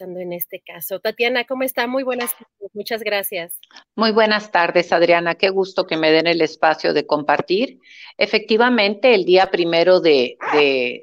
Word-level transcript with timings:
En 0.00 0.32
este 0.32 0.60
caso. 0.60 1.00
Tatiana, 1.00 1.44
¿cómo 1.44 1.64
está? 1.64 1.88
Muy 1.88 2.04
buenas 2.04 2.32
tardes. 2.32 2.70
Muchas 2.72 3.02
gracias. 3.02 3.58
Muy 3.96 4.12
buenas 4.12 4.52
tardes, 4.52 4.92
Adriana. 4.92 5.34
Qué 5.34 5.50
gusto 5.50 5.88
que 5.88 5.96
me 5.96 6.12
den 6.12 6.28
el 6.28 6.40
espacio 6.40 6.94
de 6.94 7.04
compartir. 7.04 7.80
Efectivamente, 8.16 9.12
el 9.12 9.24
día 9.24 9.50
primero 9.50 10.00
de, 10.00 10.38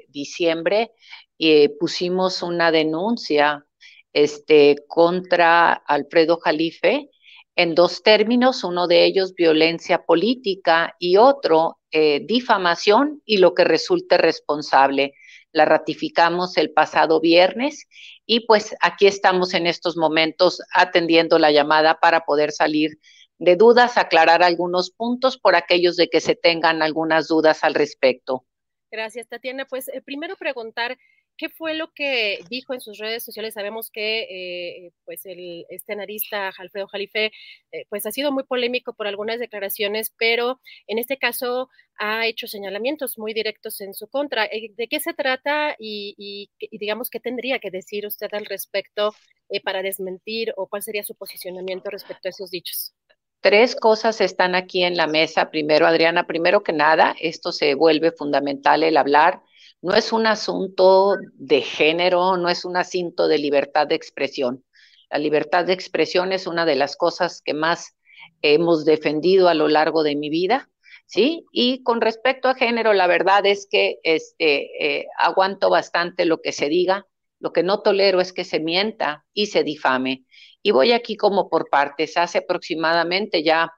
diciembre 0.08 0.92
eh, 1.38 1.68
pusimos 1.78 2.42
una 2.42 2.70
denuncia 2.70 3.66
este, 4.14 4.76
contra 4.88 5.74
Alfredo 5.74 6.38
Jalife 6.38 7.10
en 7.54 7.74
dos 7.74 8.02
términos, 8.02 8.64
uno 8.64 8.86
de 8.86 9.04
ellos 9.04 9.34
violencia 9.34 10.04
política 10.04 10.94
y 10.98 11.18
otro 11.18 11.78
eh, 11.90 12.20
difamación 12.24 13.20
y 13.26 13.38
lo 13.38 13.54
que 13.54 13.64
resulte 13.64 14.16
responsable. 14.16 15.12
La 15.52 15.64
ratificamos 15.64 16.56
el 16.56 16.70
pasado 16.72 17.20
viernes 17.20 17.86
y 18.26 18.40
pues 18.40 18.74
aquí 18.80 19.06
estamos 19.06 19.54
en 19.54 19.66
estos 19.66 19.96
momentos 19.96 20.60
atendiendo 20.74 21.38
la 21.38 21.52
llamada 21.52 22.00
para 22.00 22.24
poder 22.24 22.52
salir 22.52 22.98
de 23.38 23.56
dudas, 23.56 23.96
aclarar 23.96 24.42
algunos 24.42 24.90
puntos 24.90 25.38
por 25.38 25.54
aquellos 25.54 25.96
de 25.96 26.08
que 26.08 26.20
se 26.20 26.34
tengan 26.34 26.82
algunas 26.82 27.28
dudas 27.28 27.62
al 27.62 27.74
respecto. 27.74 28.44
Gracias, 28.90 29.28
Tatiana. 29.28 29.66
Pues 29.66 29.88
eh, 29.88 30.00
primero 30.02 30.36
preguntar 30.36 30.98
¿Qué 31.36 31.50
fue 31.50 31.74
lo 31.74 31.92
que 31.92 32.38
dijo 32.48 32.72
en 32.72 32.80
sus 32.80 32.98
redes 32.98 33.22
sociales? 33.22 33.54
Sabemos 33.54 33.90
que 33.90 34.22
eh, 34.22 34.92
pues 35.04 35.26
el 35.26 35.66
escenarista 35.68 36.50
Alfredo 36.56 36.88
Jalife 36.88 37.30
eh, 37.72 37.84
pues 37.90 38.06
ha 38.06 38.10
sido 38.10 38.32
muy 38.32 38.44
polémico 38.44 38.94
por 38.94 39.06
algunas 39.06 39.38
declaraciones, 39.38 40.14
pero 40.18 40.60
en 40.86 40.98
este 40.98 41.18
caso 41.18 41.68
ha 41.98 42.26
hecho 42.26 42.46
señalamientos 42.46 43.18
muy 43.18 43.34
directos 43.34 43.80
en 43.82 43.92
su 43.92 44.08
contra. 44.08 44.46
Eh, 44.46 44.72
¿De 44.76 44.88
qué 44.88 44.98
se 44.98 45.12
trata 45.12 45.76
y, 45.78 46.50
digamos 46.72 47.10
qué 47.10 47.20
tendría 47.20 47.58
que 47.58 47.70
decir 47.70 48.06
usted 48.06 48.28
al 48.32 48.46
respecto 48.46 49.14
para 49.62 49.82
desmentir 49.82 50.52
o 50.56 50.66
cuál 50.66 50.82
sería 50.82 51.04
su 51.04 51.14
posicionamiento 51.14 51.90
respecto 51.90 52.28
a 52.28 52.30
esos 52.30 52.50
dichos? 52.50 52.94
Tres 53.40 53.76
cosas 53.76 54.20
están 54.20 54.54
aquí 54.54 54.82
en 54.82 54.96
la 54.96 55.06
mesa. 55.06 55.50
Primero, 55.50 55.86
Adriana, 55.86 56.26
primero 56.26 56.62
que 56.62 56.72
nada, 56.72 57.14
esto 57.20 57.52
se 57.52 57.74
vuelve 57.74 58.10
fundamental 58.10 58.82
el 58.82 58.96
hablar 58.96 59.42
no 59.82 59.94
es 59.94 60.12
un 60.12 60.26
asunto 60.26 61.16
de 61.34 61.60
género, 61.60 62.36
no 62.36 62.48
es 62.48 62.64
un 62.64 62.76
asunto 62.76 63.28
de 63.28 63.38
libertad 63.38 63.86
de 63.86 63.94
expresión. 63.94 64.64
La 65.10 65.18
libertad 65.18 65.64
de 65.64 65.72
expresión 65.72 66.32
es 66.32 66.46
una 66.46 66.64
de 66.66 66.74
las 66.74 66.96
cosas 66.96 67.42
que 67.42 67.54
más 67.54 67.96
hemos 68.42 68.84
defendido 68.84 69.48
a 69.48 69.54
lo 69.54 69.68
largo 69.68 70.02
de 70.02 70.16
mi 70.16 70.30
vida, 70.30 70.68
¿sí? 71.06 71.44
Y 71.52 71.82
con 71.82 72.00
respecto 72.00 72.48
a 72.48 72.54
género, 72.54 72.92
la 72.92 73.06
verdad 73.06 73.46
es 73.46 73.68
que 73.70 73.98
este, 74.02 74.98
eh, 74.98 75.06
aguanto 75.18 75.70
bastante 75.70 76.24
lo 76.24 76.40
que 76.40 76.52
se 76.52 76.68
diga, 76.68 77.06
lo 77.38 77.52
que 77.52 77.62
no 77.62 77.82
tolero 77.82 78.20
es 78.20 78.32
que 78.32 78.44
se 78.44 78.60
mienta 78.60 79.24
y 79.32 79.46
se 79.46 79.62
difame. 79.62 80.24
Y 80.62 80.72
voy 80.72 80.92
aquí 80.92 81.16
como 81.16 81.48
por 81.48 81.68
partes. 81.70 82.16
Hace 82.16 82.38
aproximadamente 82.38 83.42
ya 83.42 83.70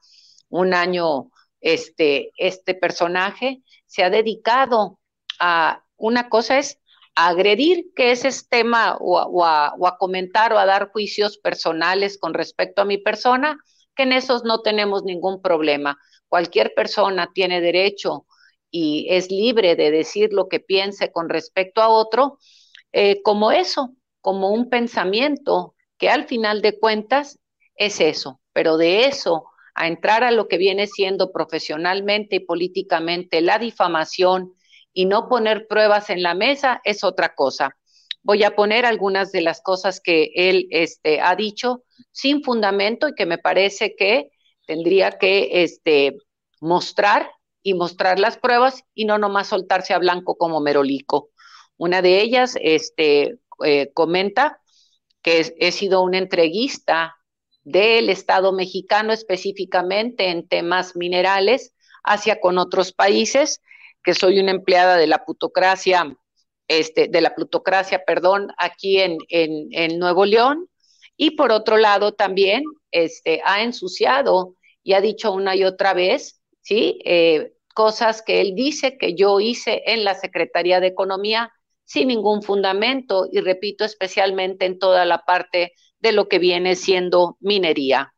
un 0.48 0.72
año 0.74 1.30
este, 1.60 2.32
este 2.36 2.74
personaje 2.74 3.62
se 3.86 4.04
ha 4.04 4.10
dedicado 4.10 4.98
a 5.40 5.84
una 5.98 6.28
cosa 6.28 6.58
es 6.58 6.78
agredir, 7.14 7.92
que 7.94 8.12
ese 8.12 8.28
es 8.28 8.48
tema, 8.48 8.96
o, 9.00 9.44
a, 9.44 9.96
comentar 9.98 10.52
o 10.52 10.58
a 10.58 10.66
dar 10.66 10.90
juicios 10.92 11.36
personales 11.36 12.16
con 12.16 12.32
respecto 12.32 12.82
a 12.82 12.84
mi 12.84 12.98
persona, 12.98 13.58
que 13.96 14.04
en 14.04 14.12
esos 14.12 14.44
no 14.44 14.62
tenemos 14.62 15.02
ningún 15.02 15.42
problema. 15.42 15.98
Cualquier 16.28 16.72
persona 16.74 17.30
tiene 17.34 17.60
derecho 17.60 18.26
y 18.70 19.08
es 19.10 19.30
libre 19.30 19.74
de 19.74 19.90
decir 19.90 20.32
lo 20.32 20.48
que 20.48 20.60
piense 20.60 21.10
con 21.10 21.28
respecto 21.28 21.82
a 21.82 21.88
otro, 21.88 22.38
eh, 22.92 23.20
como 23.22 23.50
eso, 23.50 23.94
como 24.20 24.50
un 24.50 24.70
pensamiento 24.70 25.74
que 25.98 26.10
al 26.10 26.26
final 26.26 26.62
de 26.62 26.78
cuentas 26.78 27.40
es 27.74 28.00
eso, 28.00 28.40
pero 28.52 28.76
de 28.76 29.06
eso 29.06 29.46
a 29.74 29.86
entrar 29.86 30.24
a 30.24 30.30
lo 30.30 30.48
que 30.48 30.58
viene 30.58 30.86
siendo 30.86 31.32
profesionalmente 31.32 32.36
y 32.36 32.40
políticamente 32.40 33.40
la 33.40 33.58
difamación, 33.58 34.52
y 34.98 35.04
no 35.04 35.28
poner 35.28 35.68
pruebas 35.68 36.10
en 36.10 36.24
la 36.24 36.34
mesa 36.34 36.80
es 36.82 37.04
otra 37.04 37.36
cosa. 37.36 37.76
Voy 38.24 38.42
a 38.42 38.56
poner 38.56 38.84
algunas 38.84 39.30
de 39.30 39.42
las 39.42 39.60
cosas 39.60 40.00
que 40.00 40.32
él 40.34 40.66
este, 40.72 41.20
ha 41.20 41.36
dicho 41.36 41.84
sin 42.10 42.42
fundamento 42.42 43.06
y 43.06 43.14
que 43.14 43.24
me 43.24 43.38
parece 43.38 43.94
que 43.94 44.32
tendría 44.66 45.12
que 45.12 45.62
este, 45.62 46.16
mostrar 46.60 47.30
y 47.62 47.74
mostrar 47.74 48.18
las 48.18 48.38
pruebas 48.38 48.82
y 48.92 49.04
no 49.04 49.18
nomás 49.18 49.46
soltarse 49.46 49.94
a 49.94 49.98
blanco 49.98 50.36
como 50.36 50.60
merolico. 50.60 51.30
Una 51.76 52.02
de 52.02 52.20
ellas 52.20 52.58
este, 52.60 53.38
eh, 53.64 53.92
comenta 53.94 54.60
que 55.22 55.54
he 55.60 55.70
sido 55.70 56.02
un 56.02 56.16
entreguista 56.16 57.14
del 57.62 58.08
Estado 58.08 58.52
mexicano 58.52 59.12
específicamente 59.12 60.30
en 60.30 60.48
temas 60.48 60.96
minerales 60.96 61.72
hacia 62.02 62.40
con 62.40 62.58
otros 62.58 62.92
países 62.92 63.60
que 64.02 64.14
soy 64.14 64.40
una 64.40 64.50
empleada 64.50 64.96
de 64.96 65.06
la 65.06 65.24
plutocracia, 65.24 66.16
este, 66.68 67.08
de 67.08 67.20
la 67.20 67.34
plutocracia, 67.34 68.04
perdón, 68.04 68.52
aquí 68.58 69.00
en, 69.00 69.18
en, 69.28 69.98
Nuevo 69.98 70.24
León. 70.24 70.68
Y 71.16 71.32
por 71.32 71.50
otro 71.50 71.76
lado 71.76 72.12
también 72.12 72.62
este, 72.90 73.40
ha 73.44 73.62
ensuciado 73.62 74.54
y 74.82 74.92
ha 74.92 75.00
dicho 75.00 75.32
una 75.32 75.56
y 75.56 75.64
otra 75.64 75.94
vez, 75.94 76.40
¿sí? 76.62 77.00
Eh, 77.04 77.52
cosas 77.74 78.22
que 78.22 78.40
él 78.40 78.54
dice 78.54 78.98
que 78.98 79.14
yo 79.14 79.40
hice 79.40 79.82
en 79.86 80.04
la 80.04 80.14
Secretaría 80.14 80.80
de 80.80 80.88
Economía 80.88 81.52
sin 81.84 82.08
ningún 82.08 82.42
fundamento 82.42 83.26
y 83.30 83.40
repito, 83.40 83.84
especialmente 83.84 84.66
en 84.66 84.78
toda 84.78 85.04
la 85.04 85.24
parte 85.24 85.72
de 86.00 86.12
lo 86.12 86.28
que 86.28 86.38
viene 86.38 86.76
siendo 86.76 87.36
minería. 87.40 88.14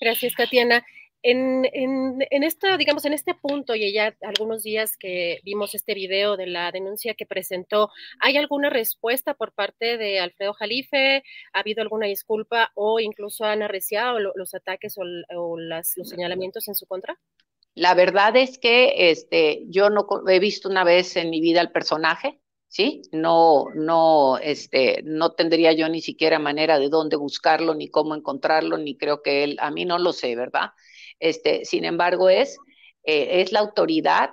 Gracias, 0.00 0.34
Tatiana. 0.34 0.84
En, 1.26 1.66
en, 1.72 2.44
esta, 2.44 2.76
digamos, 2.76 3.06
en 3.06 3.14
este 3.14 3.34
punto 3.34 3.74
y 3.74 3.90
ya 3.94 4.14
algunos 4.20 4.62
días 4.62 4.98
que 4.98 5.40
vimos 5.42 5.74
este 5.74 5.94
video 5.94 6.36
de 6.36 6.46
la 6.46 6.70
denuncia 6.70 7.14
que 7.14 7.24
presentó, 7.24 7.88
¿hay 8.20 8.36
alguna 8.36 8.68
respuesta 8.68 9.32
por 9.32 9.54
parte 9.54 9.96
de 9.96 10.20
Alfredo 10.20 10.52
Jalife? 10.52 11.22
¿Ha 11.54 11.60
habido 11.60 11.80
alguna 11.80 12.06
disculpa 12.08 12.72
o 12.74 13.00
incluso 13.00 13.46
han 13.46 13.62
arreciado 13.62 14.20
los 14.20 14.52
ataques 14.52 14.96
o, 14.98 15.56
las, 15.56 15.96
los 15.96 16.10
señalamientos 16.10 16.68
en 16.68 16.74
su 16.74 16.84
contra? 16.84 17.18
La 17.74 17.94
verdad 17.94 18.36
es 18.36 18.58
que 18.58 19.10
este, 19.10 19.64
yo 19.68 19.88
no 19.88 20.06
he 20.28 20.38
visto 20.40 20.68
una 20.68 20.84
vez 20.84 21.16
en 21.16 21.30
mi 21.30 21.40
vida 21.40 21.62
al 21.62 21.72
personaje, 21.72 22.38
¿sí? 22.68 23.00
No, 23.12 23.68
no, 23.74 24.36
este, 24.36 25.00
no 25.04 25.32
tendría 25.32 25.72
yo 25.72 25.88
ni 25.88 26.02
siquiera 26.02 26.38
manera 26.38 26.78
de 26.78 26.90
dónde 26.90 27.16
buscarlo, 27.16 27.74
ni 27.74 27.88
cómo 27.88 28.14
encontrarlo, 28.14 28.76
ni 28.76 28.98
creo 28.98 29.22
que 29.22 29.42
él, 29.42 29.56
a 29.60 29.70
mí 29.70 29.86
no 29.86 29.98
lo 29.98 30.12
sé, 30.12 30.36
¿verdad? 30.36 30.72
Este, 31.18 31.64
sin 31.64 31.84
embargo, 31.84 32.28
es, 32.28 32.56
eh, 33.04 33.40
es 33.40 33.52
la 33.52 33.60
autoridad 33.60 34.30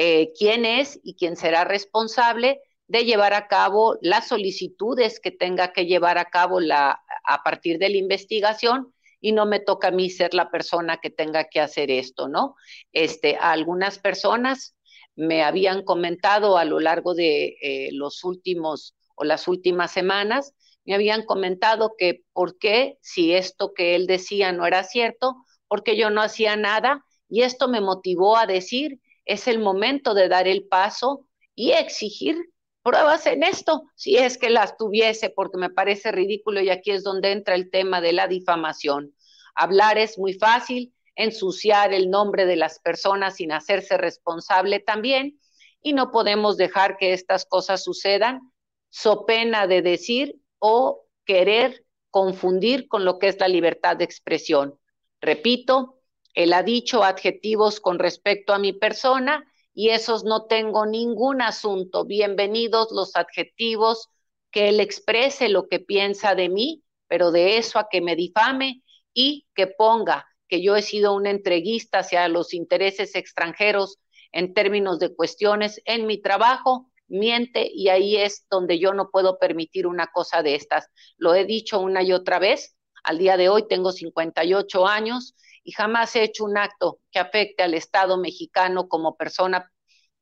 eh, 0.00 0.32
quién 0.38 0.64
es 0.64 1.00
y 1.02 1.14
quién 1.14 1.34
será 1.34 1.64
responsable 1.64 2.60
de 2.86 3.04
llevar 3.04 3.34
a 3.34 3.48
cabo 3.48 3.98
las 4.00 4.28
solicitudes 4.28 5.18
que 5.18 5.32
tenga 5.32 5.72
que 5.72 5.86
llevar 5.86 6.18
a 6.18 6.26
cabo 6.26 6.60
a 6.70 7.42
partir 7.42 7.80
de 7.80 7.88
la 7.88 7.96
investigación 7.96 8.94
y 9.20 9.32
no 9.32 9.44
me 9.44 9.58
toca 9.58 9.88
a 9.88 9.90
mí 9.90 10.08
ser 10.08 10.34
la 10.34 10.52
persona 10.52 10.98
que 10.98 11.10
tenga 11.10 11.48
que 11.48 11.60
hacer 11.60 11.90
esto, 11.90 12.28
¿no? 12.28 12.54
Este, 12.92 13.36
algunas 13.38 13.98
personas 13.98 14.76
me 15.16 15.42
habían 15.42 15.82
comentado 15.82 16.58
a 16.58 16.64
lo 16.64 16.78
largo 16.78 17.14
de 17.14 17.56
eh, 17.60 17.88
los 17.92 18.22
últimos 18.22 18.94
o 19.16 19.24
las 19.24 19.48
últimas 19.48 19.90
semanas, 19.90 20.54
me 20.84 20.94
habían 20.94 21.24
comentado 21.24 21.94
que 21.98 22.22
por 22.32 22.56
qué, 22.58 22.98
si 23.02 23.34
esto 23.34 23.74
que 23.74 23.96
él 23.96 24.06
decía 24.06 24.52
no 24.52 24.64
era 24.64 24.84
cierto, 24.84 25.34
porque 25.68 25.96
yo 25.96 26.10
no 26.10 26.22
hacía 26.22 26.56
nada 26.56 27.04
y 27.28 27.42
esto 27.42 27.68
me 27.68 27.80
motivó 27.80 28.36
a 28.36 28.46
decir, 28.46 29.00
es 29.24 29.46
el 29.46 29.58
momento 29.58 30.14
de 30.14 30.28
dar 30.28 30.48
el 30.48 30.66
paso 30.66 31.26
y 31.54 31.72
exigir 31.72 32.36
pruebas 32.82 33.26
en 33.26 33.42
esto, 33.42 33.82
si 33.94 34.16
es 34.16 34.38
que 34.38 34.48
las 34.48 34.76
tuviese, 34.76 35.28
porque 35.28 35.58
me 35.58 35.68
parece 35.68 36.10
ridículo 36.10 36.60
y 36.60 36.70
aquí 36.70 36.90
es 36.90 37.04
donde 37.04 37.32
entra 37.32 37.54
el 37.54 37.70
tema 37.70 38.00
de 38.00 38.14
la 38.14 38.26
difamación. 38.26 39.14
Hablar 39.54 39.98
es 39.98 40.18
muy 40.18 40.32
fácil, 40.32 40.94
ensuciar 41.14 41.92
el 41.92 42.08
nombre 42.10 42.46
de 42.46 42.56
las 42.56 42.78
personas 42.78 43.36
sin 43.36 43.52
hacerse 43.52 43.98
responsable 43.98 44.80
también, 44.80 45.38
y 45.82 45.92
no 45.92 46.10
podemos 46.10 46.56
dejar 46.56 46.96
que 46.96 47.12
estas 47.12 47.44
cosas 47.44 47.84
sucedan, 47.84 48.52
so 48.88 49.26
pena 49.26 49.66
de 49.66 49.82
decir 49.82 50.40
o 50.58 51.04
querer 51.24 51.84
confundir 52.10 52.88
con 52.88 53.04
lo 53.04 53.18
que 53.18 53.28
es 53.28 53.38
la 53.38 53.48
libertad 53.48 53.96
de 53.96 54.04
expresión. 54.04 54.78
Repito, 55.20 56.00
él 56.34 56.52
ha 56.52 56.62
dicho 56.62 57.02
adjetivos 57.02 57.80
con 57.80 57.98
respecto 57.98 58.52
a 58.52 58.58
mi 58.58 58.72
persona 58.72 59.44
y 59.74 59.90
esos 59.90 60.24
no 60.24 60.46
tengo 60.46 60.86
ningún 60.86 61.42
asunto. 61.42 62.04
Bienvenidos 62.04 62.92
los 62.92 63.16
adjetivos, 63.16 64.08
que 64.50 64.68
él 64.68 64.80
exprese 64.80 65.48
lo 65.48 65.68
que 65.68 65.80
piensa 65.80 66.34
de 66.34 66.48
mí, 66.48 66.84
pero 67.08 67.32
de 67.32 67.58
eso 67.58 67.78
a 67.78 67.88
que 67.90 68.00
me 68.00 68.16
difame 68.16 68.82
y 69.12 69.46
que 69.54 69.66
ponga 69.66 70.26
que 70.48 70.62
yo 70.62 70.76
he 70.76 70.82
sido 70.82 71.14
un 71.14 71.26
entreguista 71.26 71.98
hacia 71.98 72.26
los 72.28 72.54
intereses 72.54 73.14
extranjeros 73.14 73.98
en 74.32 74.54
términos 74.54 74.98
de 74.98 75.14
cuestiones 75.14 75.80
en 75.84 76.06
mi 76.06 76.20
trabajo, 76.22 76.90
miente 77.08 77.68
y 77.72 77.88
ahí 77.88 78.16
es 78.16 78.46
donde 78.50 78.78
yo 78.78 78.94
no 78.94 79.10
puedo 79.10 79.38
permitir 79.38 79.86
una 79.86 80.06
cosa 80.06 80.42
de 80.42 80.54
estas. 80.54 80.88
Lo 81.16 81.34
he 81.34 81.44
dicho 81.44 81.80
una 81.80 82.02
y 82.02 82.12
otra 82.12 82.38
vez, 82.38 82.77
al 83.08 83.16
día 83.16 83.38
de 83.38 83.48
hoy 83.48 83.66
tengo 83.66 83.90
58 83.90 84.86
años 84.86 85.34
y 85.64 85.72
jamás 85.72 86.14
he 86.14 86.24
hecho 86.24 86.44
un 86.44 86.58
acto 86.58 87.00
que 87.10 87.18
afecte 87.18 87.62
al 87.62 87.72
Estado 87.72 88.18
mexicano 88.18 88.86
como 88.86 89.16
persona 89.16 89.72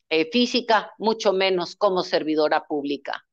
eh, 0.09 0.31
física, 0.31 0.93
mucho 0.97 1.33
menos 1.33 1.75
como 1.75 2.05
servidora 2.05 2.65
pública. 2.65 3.27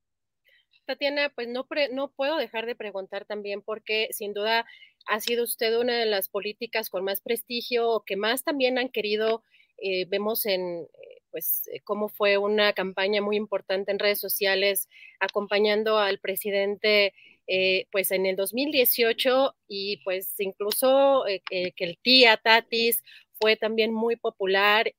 Tatiana, 0.88 1.32
pues 1.36 1.48
no, 1.50 1.68
no 1.92 2.12
puedo 2.12 2.38
dejar 2.38 2.66
de 2.66 2.76
preguntar 2.76 3.26
también 3.26 3.62
porque 3.62 4.08
sin 4.10 4.34
duda 4.34 4.66
ha 5.06 5.20
sido 5.20 5.44
usted 5.44 5.78
una 5.78 6.00
de 6.00 6.08
las 6.08 6.30
políticas 6.30 6.90
con 6.90 7.04
más 7.04 7.22
prestigio 7.22 7.88
o 7.92 8.04
que 8.04 8.18
más 8.18 8.44
también 8.44 8.80
han 8.80 8.90
querido, 8.90 9.44
eh, 9.78 10.06
vemos 10.10 10.48
en, 10.48 10.82
eh, 10.82 11.22
pues, 11.30 11.70
cómo 11.84 12.10
fue 12.10 12.40
una 12.40 12.74
campaña 12.74 13.22
muy 13.22 13.38
importante 13.38 13.92
en 13.92 14.00
redes 14.00 14.20
sociales 14.20 14.90
acompañando 15.20 16.00
al 16.00 16.18
presidente 16.18 17.14
eh, 17.48 17.88
pues 17.92 18.12
en 18.12 18.26
el 18.26 18.36
2018 18.36 19.56
y 19.68 19.98
pues 20.04 20.40
incluso 20.40 21.28
eh, 21.28 21.42
que 21.48 21.74
el 21.78 21.98
tía 21.98 22.38
Tatis 22.38 23.04
fue 23.40 23.56
también 23.58 23.94
muy 23.94 24.16
popular 24.16 24.94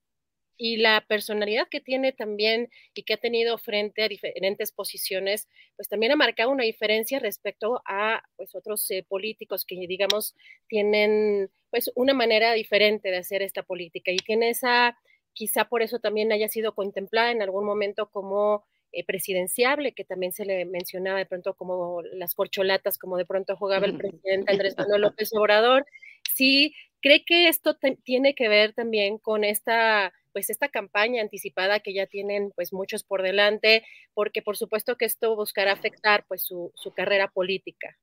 y 0.56 0.76
la 0.76 1.04
personalidad 1.06 1.68
que 1.68 1.80
tiene 1.80 2.12
también 2.12 2.70
y 2.94 3.02
que 3.02 3.14
ha 3.14 3.16
tenido 3.16 3.58
frente 3.58 4.02
a 4.02 4.08
diferentes 4.08 4.72
posiciones, 4.72 5.48
pues 5.76 5.88
también 5.88 6.12
ha 6.12 6.16
marcado 6.16 6.50
una 6.50 6.64
diferencia 6.64 7.18
respecto 7.18 7.82
a 7.86 8.22
pues 8.36 8.54
otros 8.54 8.88
eh, 8.90 9.04
políticos 9.08 9.64
que 9.64 9.76
digamos 9.86 10.34
tienen 10.68 11.50
pues 11.70 11.90
una 11.96 12.14
manera 12.14 12.52
diferente 12.52 13.10
de 13.10 13.16
hacer 13.16 13.42
esta 13.42 13.62
política. 13.64 14.12
Y 14.12 14.18
tiene 14.18 14.50
esa, 14.50 14.96
quizá 15.32 15.64
por 15.68 15.82
eso 15.82 15.98
también 15.98 16.30
haya 16.30 16.48
sido 16.48 16.74
contemplada 16.74 17.32
en 17.32 17.42
algún 17.42 17.64
momento 17.64 18.10
como 18.10 18.64
eh, 18.94 19.04
presidenciable, 19.04 19.92
que 19.92 20.04
también 20.04 20.32
se 20.32 20.44
le 20.44 20.64
mencionaba 20.64 21.18
de 21.18 21.26
pronto 21.26 21.54
como 21.54 22.02
las 22.02 22.34
corcholatas, 22.34 22.98
como 22.98 23.16
de 23.16 23.26
pronto 23.26 23.56
jugaba 23.56 23.86
el 23.86 23.96
presidente 23.96 24.52
Andrés 24.52 24.74
Manuel 24.78 25.02
López 25.02 25.30
Obrador. 25.34 25.86
Sí, 26.34 26.74
cree 27.00 27.24
que 27.24 27.48
esto 27.48 27.76
tiene 28.04 28.34
que 28.34 28.48
ver 28.48 28.72
también 28.72 29.18
con 29.18 29.44
esta 29.44 30.12
pues 30.34 30.50
esta 30.50 30.68
campaña 30.68 31.22
anticipada 31.22 31.78
que 31.78 31.94
ya 31.94 32.06
tienen 32.06 32.50
pues 32.56 32.72
muchos 32.72 33.04
por 33.04 33.22
delante, 33.22 33.86
porque 34.14 34.42
por 34.42 34.56
supuesto 34.56 34.96
que 34.96 35.04
esto 35.04 35.36
buscará 35.36 35.72
afectar 35.72 36.24
pues 36.26 36.42
su, 36.42 36.72
carrera 36.94 37.28
política. 37.28 37.96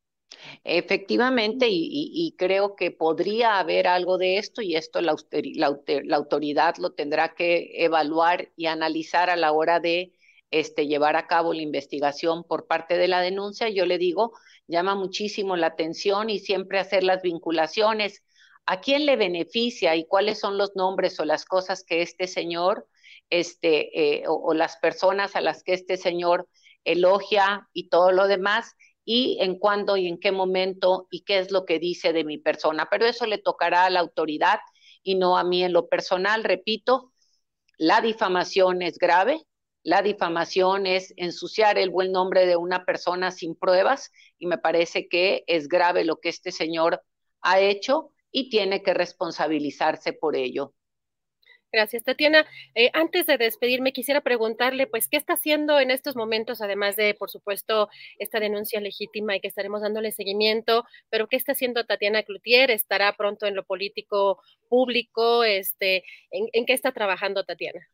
Efectivamente, 0.64 1.68
y, 1.70 2.34
creo 2.38 2.78
que 2.78 2.90
podría 2.90 3.60
haber 3.60 3.86
algo 3.86 4.18
de 4.18 4.38
esto 4.38 4.62
y 4.62 4.76
esto 4.78 5.02
la, 5.02 5.14
la, 5.30 6.16
autoridad 6.16 6.78
lo 6.78 6.94
tendrá 6.94 7.36
que 7.36 7.84
evaluar 7.84 8.50
y 8.56 8.68
analizar 8.68 9.30
a 9.30 9.36
la 9.36 9.52
hora 9.52 9.82
de 9.82 10.14
este, 10.52 10.88
llevar 10.88 11.16
a 11.16 11.28
cabo 11.28 11.54
la 11.54 11.62
investigación 11.62 12.44
por 12.44 12.68
parte 12.68 12.98
de 12.98 13.08
la 13.08 13.22
denuncia, 13.22 13.70
yo 13.70 13.86
le 13.86 13.98
digo, 13.98 14.34
llama 14.68 14.96
muchísimo 14.96 15.56
la 15.56 15.68
atención 15.68 16.30
y 16.30 16.40
siempre 16.40 16.80
hacer 16.80 17.04
las 17.04 17.22
vinculaciones. 17.22 18.24
¿A 18.66 18.82
quién 18.82 19.06
le 19.06 19.16
beneficia 19.16 19.96
y 19.96 20.06
cuáles 20.06 20.40
son 20.40 20.58
los 20.58 20.76
nombres 20.76 21.20
o 21.20 21.26
las 21.26 21.46
cosas 21.46 21.84
que 21.84 22.02
este 22.02 22.28
señor, 22.28 22.88
este, 23.30 24.20
eh, 24.20 24.24
o, 24.28 24.54
las 24.54 24.78
personas 24.78 25.36
a 25.36 25.42
las 25.42 25.64
que 25.64 25.74
este 25.74 25.98
señor 25.98 26.48
elogia 26.84 27.68
y 27.74 27.90
todo 27.90 28.12
lo 28.12 28.28
demás? 28.28 28.76
y 29.04 29.40
en 29.42 29.58
cuándo 29.58 29.98
y 29.98 30.08
en 30.08 30.20
qué 30.20 30.32
momento 30.32 31.08
y 31.10 31.22
qué 31.24 31.40
es 31.40 31.52
lo 31.52 31.66
que 31.66 31.80
dice 31.80 32.14
de 32.14 32.24
mi 32.24 32.38
persona. 32.38 32.88
Pero 32.90 33.08
eso 33.08 33.26
le 33.26 33.40
tocará 33.40 33.86
a 33.86 33.90
la 33.90 34.00
autoridad 34.00 34.60
y 35.04 35.16
no 35.16 35.38
a 35.38 35.44
mí 35.44 35.64
en 35.64 35.74
lo 35.74 35.88
personal. 35.90 36.44
Repito, 36.44 37.12
la 37.78 38.02
difamación 38.02 38.84
es 38.84 38.98
grave, 39.00 39.44
la 39.84 40.02
difamación 40.02 40.86
es 40.86 41.14
ensuciar 41.18 41.78
el 41.78 41.90
buen 41.90 42.12
nombre 42.12 42.46
de 42.46 42.56
una 42.56 42.86
persona 42.86 43.32
sin 43.32 43.56
pruebas 43.56 44.12
y 44.38 44.46
me 44.46 44.58
parece 44.58 45.08
que 45.08 45.44
es 45.48 45.68
grave 45.68 46.06
lo 46.06 46.20
que 46.20 46.30
este 46.30 46.52
señor 46.52 47.02
ha 47.42 47.60
hecho 47.60 48.12
y 48.32 48.50
tiene 48.50 48.84
que 48.84 48.94
responsabilizarse 48.94 50.14
por 50.14 50.36
ello. 50.36 50.74
Gracias, 51.74 52.04
Tatiana. 52.04 52.46
Eh, 52.76 52.92
antes 52.94 53.26
de 53.28 53.38
despedirme, 53.38 53.94
quisiera 53.94 54.20
preguntarle, 54.20 54.88
pues, 54.88 55.08
¿qué 55.08 55.16
está 55.16 55.34
haciendo 55.34 55.80
en 55.80 55.90
estos 55.90 56.18
momentos, 56.18 56.62
además 56.62 56.98
de, 56.98 57.14
por 57.14 57.30
supuesto, 57.30 57.88
esta 58.20 58.42
denuncia 58.42 58.82
legítima 58.82 59.38
y 59.38 59.40
que 59.40 59.48
estaremos 59.48 59.82
dándole 59.82 60.12
seguimiento, 60.12 60.84
pero 61.10 61.28
qué 61.28 61.38
está 61.38 61.54
haciendo 61.54 61.86
Tatiana 61.86 62.24
Cloutier? 62.24 62.72
¿Estará 62.72 63.14
pronto 63.14 63.48
en 63.48 63.56
lo 63.56 63.64
político 63.64 64.42
público? 64.68 65.46
Este, 65.46 66.04
en 66.30 66.66
qué 66.66 66.74
está 66.74 66.92
trabajando 66.92 67.46
Tatiana? 67.46 67.88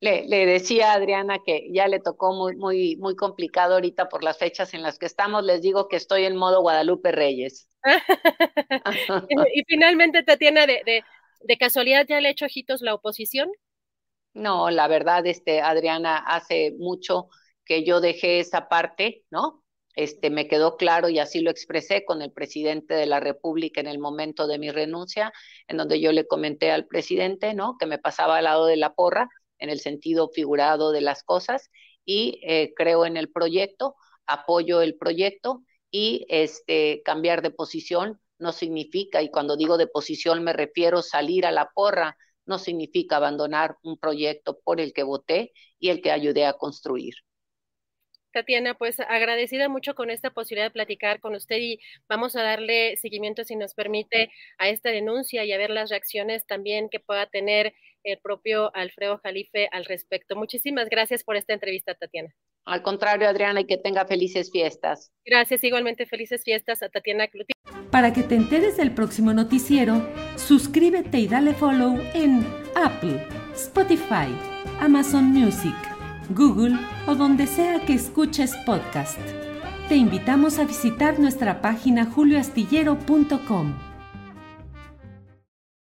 Le, 0.00 0.26
le, 0.26 0.46
decía 0.46 0.92
a 0.92 0.94
Adriana 0.94 1.40
que 1.44 1.68
ya 1.72 1.86
le 1.86 2.00
tocó 2.00 2.32
muy, 2.32 2.56
muy, 2.56 2.96
muy 2.96 3.14
complicado 3.14 3.74
ahorita 3.74 4.08
por 4.08 4.24
las 4.24 4.38
fechas 4.38 4.72
en 4.72 4.82
las 4.82 4.98
que 4.98 5.06
estamos. 5.06 5.44
Les 5.44 5.60
digo 5.60 5.88
que 5.88 5.96
estoy 5.96 6.24
en 6.24 6.36
modo 6.36 6.62
Guadalupe 6.62 7.12
Reyes. 7.12 7.68
y 9.54 9.62
finalmente, 9.66 10.22
Tatiana, 10.22 10.66
de, 10.66 10.82
de, 10.86 11.04
de 11.42 11.56
casualidad, 11.58 12.06
¿ya 12.08 12.20
le 12.20 12.28
ha 12.28 12.30
hecho 12.32 12.46
ojitos 12.46 12.80
la 12.80 12.94
oposición? 12.94 13.50
No, 14.32 14.70
la 14.70 14.88
verdad, 14.88 15.26
este, 15.26 15.60
Adriana, 15.60 16.16
hace 16.16 16.72
mucho 16.78 17.28
que 17.64 17.84
yo 17.84 18.00
dejé 18.00 18.40
esa 18.40 18.68
parte, 18.68 19.24
¿no? 19.30 19.62
Este, 19.96 20.30
me 20.30 20.48
quedó 20.48 20.76
claro 20.76 21.08
y 21.08 21.18
así 21.18 21.40
lo 21.40 21.50
expresé 21.50 22.04
con 22.04 22.22
el 22.22 22.32
presidente 22.32 22.94
de 22.94 23.06
la 23.06 23.20
República 23.20 23.80
en 23.80 23.88
el 23.88 23.98
momento 23.98 24.46
de 24.46 24.58
mi 24.58 24.70
renuncia, 24.70 25.32
en 25.66 25.76
donde 25.76 26.00
yo 26.00 26.12
le 26.12 26.26
comenté 26.26 26.70
al 26.70 26.86
presidente, 26.86 27.54
¿no? 27.54 27.76
Que 27.78 27.86
me 27.86 27.98
pasaba 27.98 28.38
al 28.38 28.44
lado 28.44 28.66
de 28.66 28.76
la 28.76 28.94
porra 28.94 29.28
en 29.60 29.70
el 29.70 29.80
sentido 29.80 30.28
figurado 30.28 30.92
de 30.92 31.00
las 31.00 31.22
cosas 31.22 31.70
y 32.04 32.40
eh, 32.42 32.72
creo 32.74 33.06
en 33.06 33.16
el 33.16 33.30
proyecto, 33.30 33.94
apoyo 34.26 34.82
el 34.82 34.96
proyecto 34.96 35.62
y 35.90 36.26
este 36.28 37.02
cambiar 37.04 37.42
de 37.42 37.50
posición 37.50 38.20
no 38.38 38.52
significa, 38.52 39.22
y 39.22 39.30
cuando 39.30 39.56
digo 39.56 39.76
de 39.76 39.86
posición 39.86 40.42
me 40.42 40.52
refiero 40.52 41.02
salir 41.02 41.46
a 41.46 41.52
la 41.52 41.70
porra, 41.74 42.16
no 42.46 42.58
significa 42.58 43.16
abandonar 43.16 43.76
un 43.82 43.98
proyecto 43.98 44.58
por 44.64 44.80
el 44.80 44.92
que 44.92 45.02
voté 45.02 45.52
y 45.78 45.90
el 45.90 46.00
que 46.00 46.10
ayudé 46.10 46.46
a 46.46 46.54
construir. 46.54 47.14
Tatiana, 48.32 48.74
pues 48.74 49.00
agradecida 49.00 49.68
mucho 49.68 49.94
con 49.94 50.10
esta 50.10 50.30
posibilidad 50.30 50.66
de 50.66 50.72
platicar 50.72 51.20
con 51.20 51.34
usted 51.34 51.56
y 51.58 51.80
vamos 52.08 52.36
a 52.36 52.42
darle 52.42 52.96
seguimiento, 52.96 53.44
si 53.44 53.56
nos 53.56 53.74
permite, 53.74 54.30
a 54.58 54.68
esta 54.68 54.90
denuncia 54.90 55.44
y 55.44 55.52
a 55.52 55.58
ver 55.58 55.70
las 55.70 55.90
reacciones 55.90 56.46
también 56.46 56.88
que 56.88 57.00
pueda 57.00 57.26
tener 57.26 57.74
el 58.04 58.18
propio 58.18 58.74
Alfredo 58.74 59.18
Jalife 59.22 59.68
al 59.72 59.84
respecto. 59.84 60.36
Muchísimas 60.36 60.88
gracias 60.88 61.24
por 61.24 61.36
esta 61.36 61.52
entrevista, 61.52 61.94
Tatiana. 61.94 62.34
Al 62.64 62.82
contrario, 62.82 63.28
Adriana, 63.28 63.60
y 63.60 63.64
que 63.64 63.78
tenga 63.78 64.04
felices 64.04 64.50
fiestas. 64.50 65.12
Gracias, 65.24 65.64
igualmente 65.64 66.06
felices 66.06 66.42
fiestas 66.44 66.82
a 66.82 66.88
Tatiana 66.88 67.28
Cluti. 67.28 67.52
Para 67.90 68.12
que 68.12 68.22
te 68.22 68.36
enteres 68.36 68.76
del 68.76 68.94
próximo 68.94 69.32
noticiero, 69.32 70.06
suscríbete 70.36 71.18
y 71.18 71.26
dale 71.26 71.54
follow 71.54 71.98
en 72.14 72.46
Apple, 72.76 73.26
Spotify, 73.54 74.28
Amazon 74.80 75.24
Music 75.24 75.74
Google 76.34 76.78
o 77.06 77.14
donde 77.14 77.46
sea 77.46 77.80
que 77.84 77.94
escuches 77.94 78.56
podcast. 78.64 79.18
Te 79.88 79.96
invitamos 79.96 80.58
a 80.58 80.64
visitar 80.64 81.18
nuestra 81.18 81.60
página 81.60 82.06
julioastillero.com. 82.06 83.89